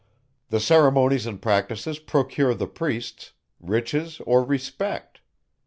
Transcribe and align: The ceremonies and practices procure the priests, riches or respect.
The 0.49 0.59
ceremonies 0.59 1.27
and 1.27 1.39
practices 1.39 1.99
procure 1.99 2.55
the 2.55 2.65
priests, 2.65 3.33
riches 3.59 4.19
or 4.25 4.43
respect. 4.43 5.21